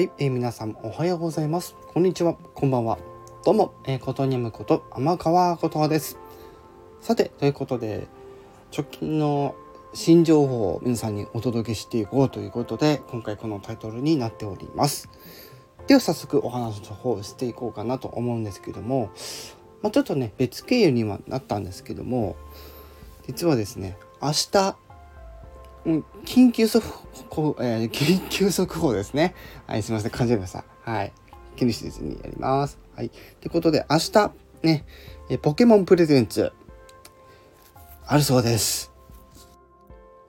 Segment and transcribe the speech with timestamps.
[0.00, 1.76] はい、えー、皆さんおはようございます。
[1.92, 2.96] こんにちは、こんばんは。
[3.44, 6.16] どうも、えー、ことにむこと天川ことです。
[7.02, 8.08] さて、ということで、
[8.74, 9.54] 直近の
[9.92, 15.10] 新情報を皆さんにお届けしていこうということで、今回このタイトルになっております。
[15.86, 19.10] では早速お話の方をしていこうかなと思うんですけども、
[19.82, 22.36] まあ、ちょっとね、別経由にはなったんですけども、
[23.26, 24.76] 実はですね、明日、
[25.84, 26.86] 緊急速
[27.30, 29.34] 報、えー、緊急速報ですね。
[29.66, 30.64] はい、すみません、感じました。
[30.82, 31.12] はい。
[31.56, 32.78] 気にせずにやります。
[32.94, 33.10] はい。
[33.10, 34.84] ということで、明日、ね、
[35.30, 36.52] えポケモンプレゼンツ、
[38.06, 38.92] あるそうです。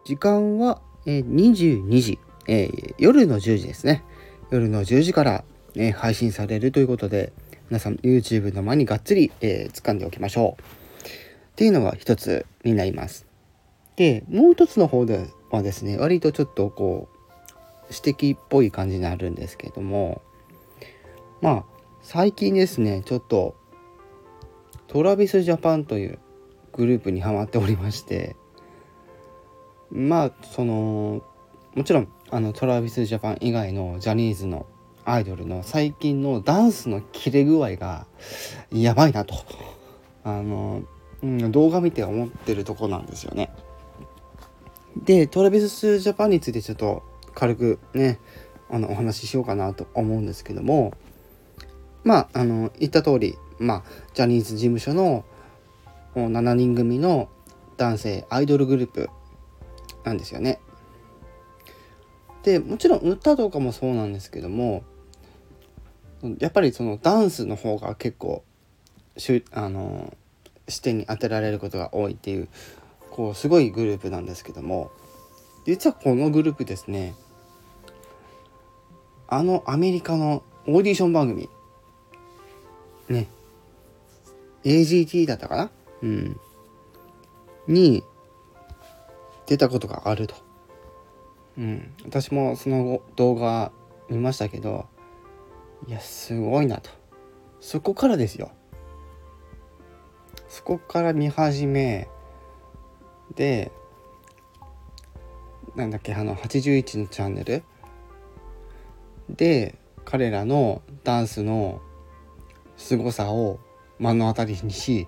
[0.05, 4.04] 時間は、えー、22時、えー、夜の10時ですね。
[4.52, 5.44] 夜の10時から、
[5.76, 7.34] ね、配信されるということで、
[7.70, 10.62] 皆さん YouTube の前にがっつり、えー、掴んでおきましょう。
[10.62, 13.26] っていうのが一つになります。
[13.96, 17.18] で、もう一つの方ではですね、割とちょっとこう、
[17.90, 20.21] 指摘っぽい感じになるんですけども、
[21.41, 21.63] まあ、
[22.02, 23.55] 最近ですね、ちょっと、
[24.88, 26.20] トラビスジャパンという
[26.74, 28.35] グループにハマっておりまして、
[29.91, 31.22] まあ、その、
[31.76, 34.66] もちろん、あの、トラビスジャパン以外のジャニーズの
[35.04, 38.05] アイドルの最近のダンスのキレ具合が
[38.72, 39.35] やばいなと、
[40.24, 40.84] あの、
[41.24, 43.52] うん、動画見て思ってるとこなんですよね。
[44.96, 47.04] で、トラビスジャパンについてちょっと
[47.34, 48.20] 軽くね、
[48.70, 50.94] あの、お話ししようかなと思うんですけども、
[52.04, 55.24] まあ、あの、言った通り、まあ、ジャニーズ事務所の
[56.16, 57.30] 7人組の
[57.78, 59.10] 男性アイドルグループ
[60.04, 60.60] なんですよね。
[62.44, 64.84] で、もちろん歌とかもそうなんですけども、
[66.40, 68.44] やっぱりそのダンスの方が結構
[69.52, 70.16] あの
[70.68, 72.47] 視点に当てられることが多いっていう
[73.12, 74.91] こうすごいグループなんですけども
[75.66, 77.13] 実はこのグループですね
[79.28, 81.50] あのアメリカのオーディション番組
[83.09, 83.27] ね
[84.63, 85.71] AGT だったかな？
[86.03, 86.39] うん。
[87.67, 88.03] に
[89.45, 90.35] 出たことがあると。
[91.57, 93.71] うん、私もその動画
[94.09, 94.88] 見ましたけど
[95.88, 96.89] いやすごいなと。
[97.59, 98.51] そこからですよ。
[100.47, 102.07] そこから見始め
[103.36, 103.72] で
[105.75, 107.64] なんだっけあの81のチャンネル？
[109.30, 111.81] で彼らのダンスの
[112.75, 113.59] 凄さを
[114.00, 115.08] 目の当たりにし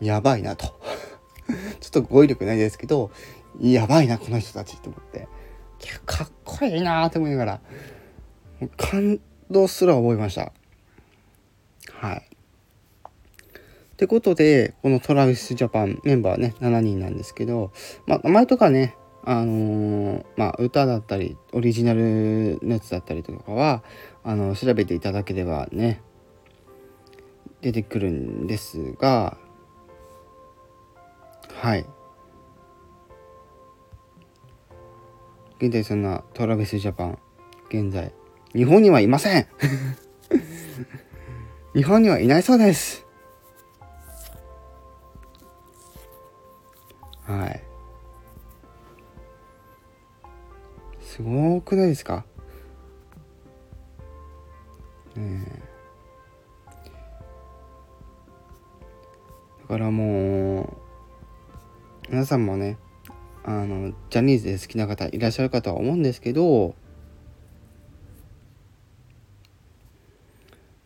[0.00, 0.66] やばいなと。
[1.80, 3.10] ちょっと語彙力ないですけど
[3.60, 5.28] やばいなこの人たちと思って。
[6.06, 7.60] かっこいいなと思いながら
[8.76, 9.20] 感
[9.50, 10.52] 動すら覚えました。
[11.92, 12.31] はい。
[14.02, 17.70] ってことで、このトラビスジャパンメンバーね、7人なんですけど、
[18.04, 23.84] まあ、名前とかね、あのー、まあ、歌だったり、オリジナルのやつだったりとかは、
[24.24, 26.02] あの、調べていただければね、
[27.60, 29.38] 出てくるんですが、
[31.54, 31.86] はい。
[35.60, 37.18] 現在そんなトラビスジャパン、
[37.68, 38.12] 現在、
[38.52, 39.46] 日本にはいません
[41.72, 43.01] 日本にはいないそうです。
[47.26, 47.62] はい。
[51.00, 52.24] すごくないですか？
[55.14, 55.44] ね
[59.60, 60.76] だからもう、
[62.10, 62.78] 皆さんもね、
[63.44, 66.74] あの、ジャニーズで好きな方いらっしゃるかとは思うんですけど、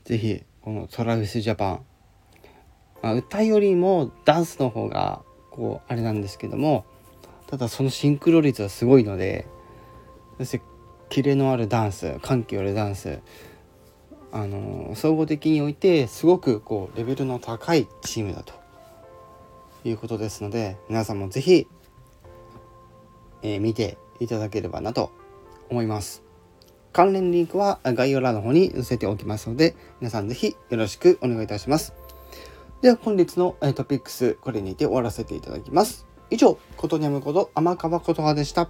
[0.04, 1.84] ぜひ、このトラビスジャパン、
[3.02, 5.22] まあ、歌よりもダンスの方が
[5.56, 6.84] こうあれなんですけども
[7.46, 9.46] ただそのシンクロ率はすごいので
[10.38, 10.62] そして
[11.08, 13.20] キレのあるダンス緩急あるダンス
[14.32, 18.52] あの総合的においてすごくこうレベルの高いチームだと
[19.84, 21.66] いうことですので皆さんも是非、
[23.42, 25.10] えー、見ていただければなと
[25.70, 26.22] 思います。
[26.92, 32.05] 関連リンクは概要欄の方に載せておきますので皆さん是非よろしくお願いいたします。
[32.86, 36.06] では本日のトピックス、これにて終わらせていただきます。
[36.30, 38.68] 以上、ことにゃむこと天川ことはでした。